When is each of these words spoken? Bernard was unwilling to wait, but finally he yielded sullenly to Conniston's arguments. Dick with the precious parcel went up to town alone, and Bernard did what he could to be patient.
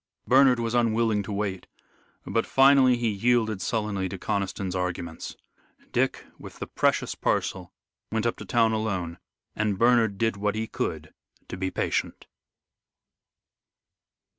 Bernard 0.27 0.59
was 0.59 0.73
unwilling 0.73 1.21
to 1.21 1.31
wait, 1.31 1.67
but 2.25 2.47
finally 2.47 2.97
he 2.97 3.07
yielded 3.07 3.61
sullenly 3.61 4.09
to 4.09 4.17
Conniston's 4.17 4.75
arguments. 4.75 5.35
Dick 5.91 6.25
with 6.39 6.57
the 6.57 6.65
precious 6.65 7.13
parcel 7.13 7.71
went 8.11 8.25
up 8.25 8.35
to 8.37 8.45
town 8.45 8.71
alone, 8.71 9.19
and 9.55 9.77
Bernard 9.77 10.17
did 10.17 10.37
what 10.37 10.55
he 10.55 10.65
could 10.65 11.13
to 11.49 11.55
be 11.55 11.69
patient. 11.69 12.25